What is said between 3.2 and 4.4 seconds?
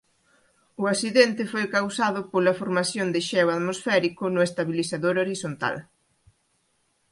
xeo atmosférico